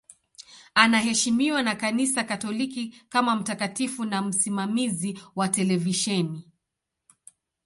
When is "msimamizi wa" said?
4.21-5.49